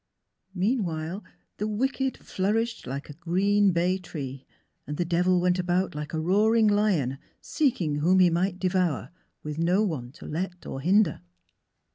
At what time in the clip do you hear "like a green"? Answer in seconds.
2.87-3.71